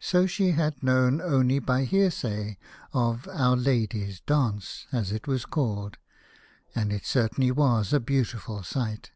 So 0.00 0.24
she 0.24 0.52
had 0.52 0.82
known 0.82 1.20
only 1.20 1.58
by 1.58 1.84
hearsay 1.84 2.56
of" 2.94 3.28
Our 3.28 3.54
Lady's 3.54 4.18
Dance," 4.20 4.86
as 4.92 5.12
it 5.12 5.26
was 5.26 5.44
called, 5.44 5.98
and 6.74 6.90
it 6.90 7.04
certainly 7.04 7.50
was 7.50 7.92
a 7.92 8.00
beautiful 8.00 8.62
sight. 8.62 9.10